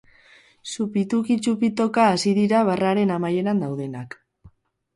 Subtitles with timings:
[0.75, 4.21] Supituki txupitoka hasi dira barraren amaieran daudenak.